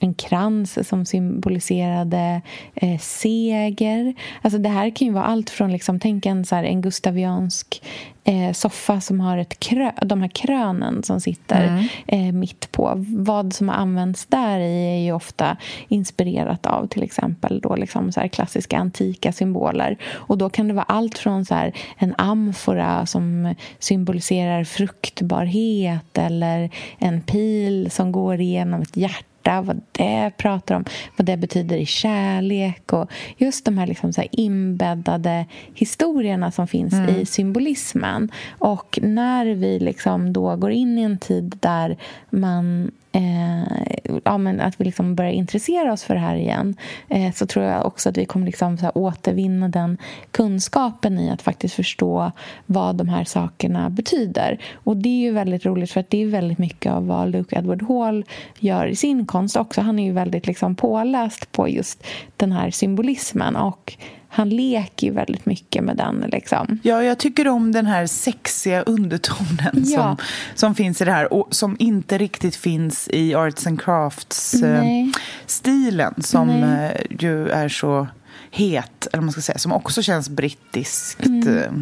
[0.00, 2.42] en krans som symboliserade
[2.74, 4.14] eh, seger.
[4.42, 7.82] Alltså det här kan ju vara allt från, liksom, tänk en, så här, en gustaviansk
[8.28, 11.86] eh, soffa som har ett krö, de här krönen som sitter mm.
[12.06, 12.92] eh, mitt på.
[13.08, 15.56] Vad som har använts där i är ju ofta
[15.88, 19.98] inspirerat av till exempel då liksom så klassiska antika symboler.
[20.12, 27.20] Och då kan det vara allt från så en amfora som symboliserar fruktbarhet eller en
[27.20, 30.84] pil som går igenom ett hjärta vad det pratar om,
[31.16, 36.66] vad det betyder i kärlek och just de här, liksom så här inbäddade historierna som
[36.66, 37.16] finns mm.
[37.16, 38.30] i symbolismen.
[38.58, 41.96] Och när vi liksom då går in i en tid där
[42.30, 46.76] man eh, ja, men att vi liksom börjar intressera oss för det här igen
[47.08, 49.98] eh, så tror jag också att vi kommer liksom så här återvinna den
[50.30, 52.32] kunskapen i att faktiskt förstå
[52.66, 54.58] vad de här sakerna betyder.
[54.74, 57.58] Och Det är ju väldigt roligt, för att det är väldigt mycket av vad Luke
[57.58, 58.24] Edward Hall
[58.58, 59.80] gör i sin konst också.
[59.80, 62.06] Han är ju väldigt liksom påläst på just
[62.36, 63.56] den här symbolismen.
[63.56, 63.96] och
[64.28, 66.24] han leker ju väldigt mycket med den.
[66.32, 66.78] Liksom.
[66.82, 69.98] Ja, jag tycker om den här sexiga undertonen ja.
[69.98, 70.16] som,
[70.54, 76.22] som finns i det här och som inte riktigt finns i Arts and Crafts-stilen eh,
[76.22, 78.06] som eh, ju är så
[78.50, 81.58] het, eller man ska säga, som också känns brittiskt mm.
[81.58, 81.72] Eh,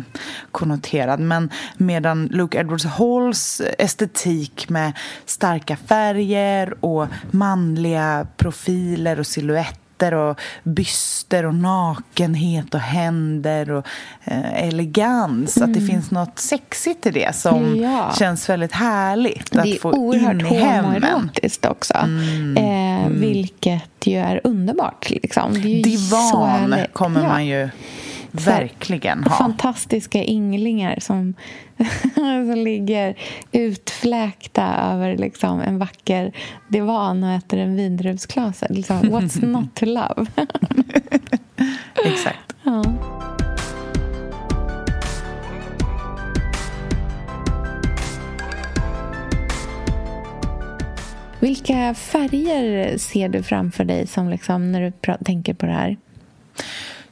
[0.51, 1.21] konnoterad.
[1.21, 4.93] Men medan Luke Edwards Halls estetik med
[5.25, 13.87] starka färger och manliga profiler och silhuetter fötter och byster och nakenhet och händer och
[14.25, 15.57] eh, elegans.
[15.57, 15.69] Mm.
[15.69, 15.93] Att det mm.
[15.95, 18.15] finns något sexigt i det som ja.
[18.19, 21.01] känns väldigt härligt att få in i hemmen.
[21.01, 21.95] Det är oerhört också.
[21.95, 22.57] Mm.
[22.57, 23.21] Eh, mm.
[23.21, 25.11] vilket ju är underbart.
[25.11, 25.53] Liksom.
[25.63, 27.29] Det är Divan kommer ja.
[27.29, 27.69] man ju
[28.33, 29.37] verkligen ha.
[29.37, 31.35] Fantastiska ynglingar som,
[32.15, 33.15] som ligger
[33.53, 36.33] utfläkta över liksom, en vacker
[36.69, 38.67] divan och äter en vindruvsklase.
[38.71, 40.27] Liksom, what's not to love?
[42.05, 42.57] Exakt.
[42.63, 42.85] Ja.
[51.41, 55.97] Vilka färger ser du framför dig som liksom, när du tänker på det här?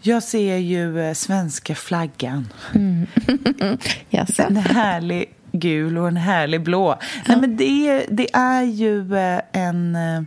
[0.07, 2.48] Jag ser ju eh, svenska flaggan.
[2.74, 3.07] Mm.
[4.11, 4.40] yes.
[4.40, 5.28] En härlig
[5.59, 6.88] gul och en härlig blå.
[6.88, 7.07] Ja.
[7.28, 10.22] Nej, men det, det är ju eh, en eh,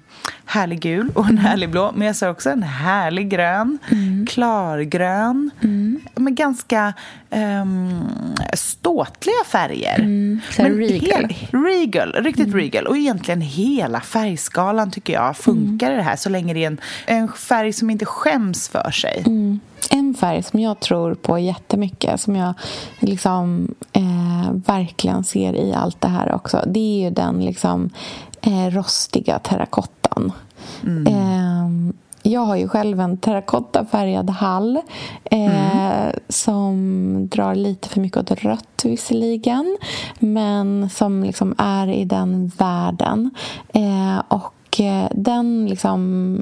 [0.45, 1.45] härlig gul och en mm.
[1.45, 1.91] härlig blå.
[1.95, 4.25] Men jag ser också en härlig grön, mm.
[4.25, 5.51] klargrön.
[5.63, 6.01] Mm.
[6.15, 6.93] Med ganska
[7.61, 8.07] um,
[8.53, 9.99] ståtliga färger.
[9.99, 10.39] Mm.
[10.57, 11.29] Men regal.
[11.29, 12.13] Hel, regal.
[12.13, 12.59] Riktigt mm.
[12.59, 12.87] regal.
[12.87, 16.15] Och egentligen hela färgskalan tycker jag funkar i det här.
[16.15, 19.23] Så länge det är en, en färg som inte skäms för sig.
[19.89, 22.53] En färg som jag tror på jättemycket, som jag
[22.99, 27.89] liksom eh, verkligen ser i allt det här också, det är ju den liksom
[28.41, 30.31] eh, rostiga terrakottan.
[30.83, 31.07] Mm.
[31.07, 31.93] Eh,
[32.31, 34.81] jag har ju själv en terrakottafärgad hall
[35.23, 36.13] eh, mm.
[36.29, 39.77] som drar lite för mycket åt rött visserligen
[40.19, 43.31] men som liksom är i den världen.
[43.73, 44.53] Eh, och
[45.11, 46.39] den liksom,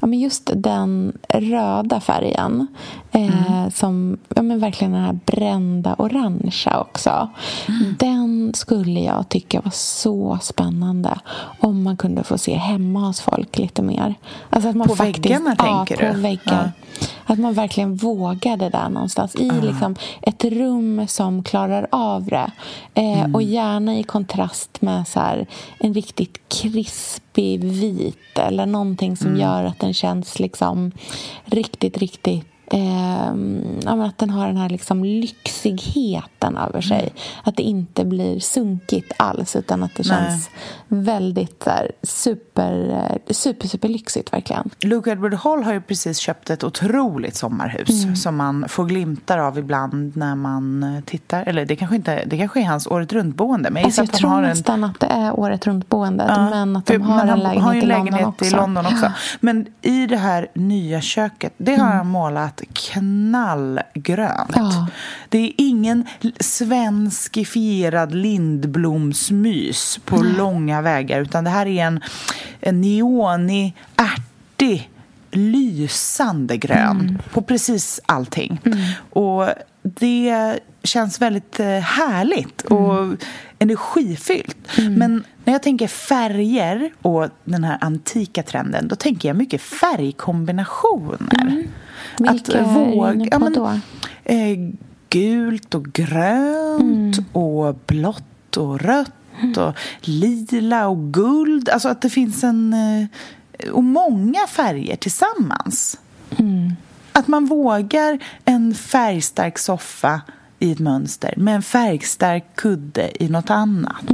[0.00, 2.66] ja, men just den röda färgen
[3.12, 3.70] eh, mm.
[3.70, 7.28] som ja, men verkligen den här brända orangea också.
[7.68, 7.94] Mm.
[7.98, 11.18] Den skulle jag tycka var så spännande
[11.60, 14.14] om man kunde få se hemma hos folk lite mer.
[14.50, 16.20] Alltså att man på faktiskt, väggarna, ja, tänker på du?
[16.20, 16.72] Väggar.
[16.78, 16.83] Ja.
[17.24, 19.64] Att man verkligen vågar det där någonstans i uh.
[19.64, 22.50] liksom, ett rum som klarar av det.
[22.94, 23.34] Eh, mm.
[23.34, 25.46] Och gärna i kontrast med så här,
[25.78, 29.40] en riktigt krispig vit eller någonting som mm.
[29.40, 30.92] gör att den känns liksom
[31.44, 33.28] riktigt, riktigt eh,
[34.04, 37.00] att den har den här liksom lyxigheten över sig.
[37.00, 37.12] Mm.
[37.42, 40.50] Att det inte blir sunkigt alls utan att det känns
[40.88, 41.00] Nej.
[41.02, 44.70] väldigt där, super, eh, super, super lyxigt verkligen.
[44.80, 48.16] Luke Edward Hall har ju precis köpt ett otroligt sommarhus mm.
[48.16, 51.42] som man får glimtar av ibland när man eh, tittar.
[51.46, 53.70] Eller det kanske, inte, det kanske är hans året runt-boende.
[53.70, 54.90] Men jag, alltså, jag tror har nästan en...
[54.90, 58.42] att det är året runt-boendet ja, men att de har en lägenhet, har en lägenhet
[58.42, 59.12] i, London i London också.
[59.40, 61.96] Men i det här nya köket, det har mm.
[61.96, 64.52] han målat knallgrönt.
[64.54, 64.86] Ja.
[65.28, 66.04] Det är ingen
[66.40, 70.32] svenskifierad Lindblomsmys på Nej.
[70.32, 72.00] långa vägar utan det här är en,
[72.60, 74.90] en neonig, ärtig
[75.30, 77.18] lysande grön mm.
[77.32, 78.60] på precis allting.
[78.64, 78.78] Mm.
[79.10, 79.48] Och
[79.82, 83.18] det känns väldigt eh, härligt och mm.
[83.58, 84.78] energifyllt.
[84.78, 84.94] Mm.
[84.94, 91.64] Men när jag tänker färger och den här antika trenden då tänker jag mycket färgkombinationer.
[92.20, 92.32] Mm.
[92.32, 93.80] Vilka att våga, är ja, men?
[94.24, 94.74] Eh,
[95.10, 97.24] gult och grönt mm.
[97.32, 99.58] och blått och rött mm.
[99.58, 101.68] och lila och guld.
[101.68, 102.72] Alltså att det finns en...
[102.72, 103.06] Eh,
[103.72, 105.98] och många färger tillsammans.
[107.12, 110.20] Att man vågar en färgstark soffa
[110.58, 114.10] i ett mönster med en färgstark kudde i något annat.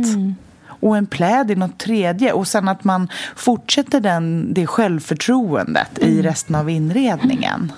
[0.80, 2.32] Och en pläd i något tredje.
[2.32, 7.72] Och sen att man fortsätter den, det självförtroendet i resten av inredningen.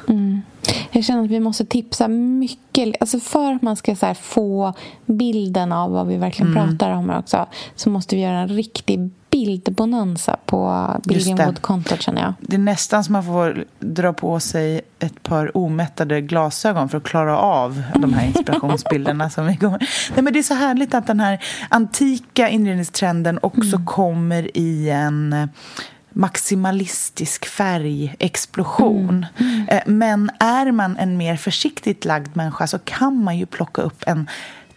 [0.90, 2.94] Jag känner att vi måste tipsa mycket.
[3.00, 4.74] Alltså för att man ska få
[5.06, 6.68] bilden av vad vi verkligen Mm.
[6.78, 7.46] pratar om också
[7.76, 9.10] så måste vi göra en riktig
[9.46, 11.46] bildbonanza på Billion det.
[11.46, 12.34] Wood-kontot känner jag.
[12.40, 17.04] Det är nästan som man får dra på sig ett par omättade glasögon för att
[17.04, 19.78] klara av de här inspirationsbilderna som vi kommer.
[20.14, 25.48] Nej, men Det är så härligt att den här antika inredningstrenden också kommer i en
[26.14, 29.26] maximalistisk färgexplosion.
[29.68, 34.04] Eh, Men är man en mer försiktigt lagd människa så kan man ju plocka upp
[34.06, 34.28] en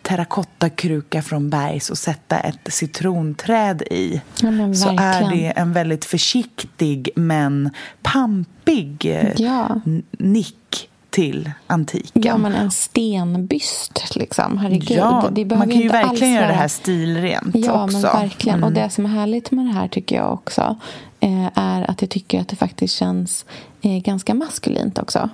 [0.07, 4.21] terrakottakruka från Bergs och sätta ett citronträd i.
[4.41, 7.69] Ja, så är det en väldigt försiktig men
[8.01, 9.81] pampig eh, Ja.
[10.11, 12.21] nick till antiken.
[12.25, 14.57] Ja, men en stenbyst liksom.
[14.57, 14.97] Herregud.
[14.97, 17.93] Ja, det, det man kan ju verkligen göra det här stilrent Ja, också.
[17.97, 18.63] men verkligen.
[18.63, 18.83] Och Mm.
[18.83, 20.75] det som är härligt med det här tycker jag också
[21.19, 23.45] eh, är att jag tycker att det faktiskt känns
[23.85, 25.29] eh, ganska maskulint också.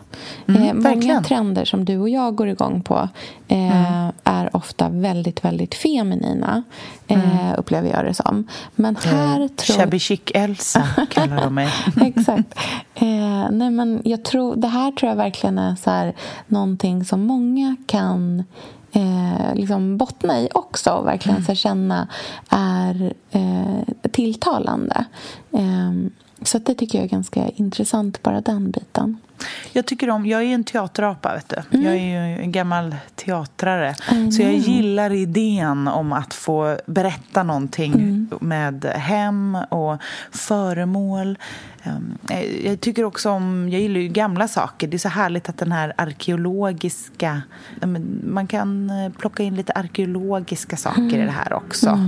[0.48, 3.10] Mm, eh, många trender som du och jag går igång på
[3.48, 6.64] eh, är ofta väldigt, väldigt feminina,
[7.08, 8.48] eh, upplever jag det som.
[8.76, 11.70] Men här Eh, tror Shabby chic-Elsa kallar de mig.
[12.02, 12.60] Exakt.
[12.96, 16.16] Eh, nej, men jag tror, det här tror jag verkligen är så här,
[16.48, 18.44] någonting som många kan
[18.92, 22.08] eh, liksom bottna i också och verkligen så här, känna
[22.50, 25.06] är eh, tilltalande.
[25.52, 25.92] Eh,
[26.42, 29.18] så det tycker jag är ganska intressant, bara den biten.
[29.72, 31.78] Jag tycker om, jag är en teaterapa, vet du.
[31.78, 31.86] Mm.
[31.86, 33.96] Jag är ju en gammal teatrare.
[34.32, 38.30] Så jag gillar idén om att få berätta någonting Mm.
[38.42, 39.98] med hem och
[40.32, 41.38] föremål.
[41.86, 44.88] Um, eh, Jag tycker också om, jag gillar ju gamla saker.
[44.88, 47.42] Det är så härligt att den här arkeologiska,
[48.24, 52.00] man kan eh, plocka in lite arkeologiska saker i det här också.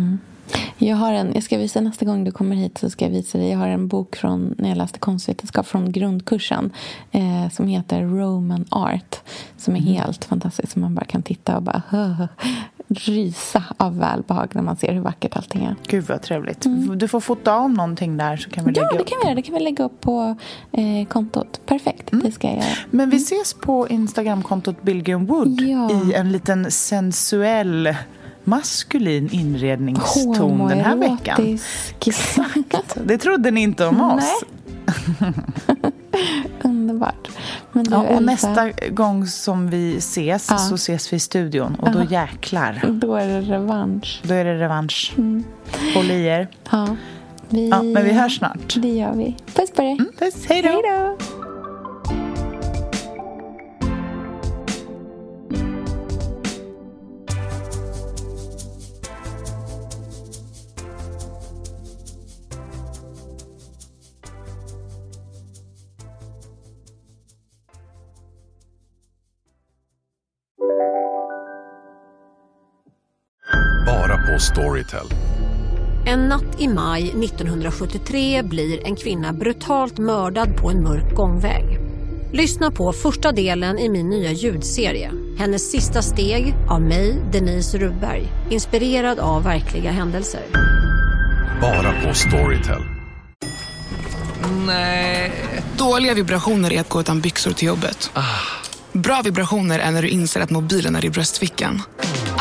[0.55, 0.67] Mm.
[0.77, 3.37] Jag, har en, jag ska visa nästa gång du kommer hit så ska jag visa
[3.37, 3.49] dig.
[3.49, 6.71] Jag har en bok från när jag läste konstvetenskap från grundkursen
[7.11, 9.15] eh, som heter Roman Art
[9.57, 10.71] som är helt fantastisk.
[10.73, 11.81] Som man bara kan titta och bara
[12.87, 15.75] rysa av välbehag när man ser hur vackert allting är.
[15.87, 16.65] Gud vad trevligt.
[16.95, 18.75] Du får fota om någonting där så kan vi Mm.
[18.75, 19.07] Ja, lägga det upp.
[19.09, 19.35] kan vi göra.
[19.35, 20.35] Det kan vi lägga upp på
[20.71, 21.61] eh, kontot.
[21.65, 22.65] Perfekt, det ska jag göra.
[22.91, 25.91] Men vi ses på Instagramkontot Billgren Wood Ja.
[25.91, 27.95] i en liten sensuell
[28.43, 31.59] maskulin inredningston den här veckan.
[31.99, 32.97] Exakt.
[33.05, 34.43] Det trodde ni inte om oss.
[35.19, 35.33] Nej.
[36.63, 37.29] Underbart.
[37.71, 40.57] Men du, Ja, och Elsa, nästa gång som vi ses Ja.
[40.57, 42.81] så ses vi i studion och då jäklar.
[42.89, 44.21] Då är det revansch.
[44.23, 45.13] Då är det revansch.
[45.95, 46.47] Håll i er.
[46.71, 46.95] Ja,
[47.49, 48.75] vi, Ja, men vi hörs snart.
[48.77, 49.35] Det gör vi.
[49.53, 49.97] Puss på dig.
[50.19, 51.17] Puss, hej då.
[74.53, 75.07] Storytel.
[76.05, 81.79] En natt i maj 1973 blir en kvinna brutalt mördad på en mörk gångväg.
[82.33, 85.11] Lyssna på första delen i min nya ljudserie.
[85.37, 88.27] Hennes sista steg av mig, Denise Rubberg.
[88.49, 90.41] Inspirerad av verkliga händelser.
[91.61, 92.81] Bara på Storytel.
[94.67, 95.31] Nej.
[95.77, 98.11] Dåliga vibrationer är att gå utan byxor till jobbet.
[98.91, 101.81] Bra vibrationer är när du inser att mobilen är i bröstfickan.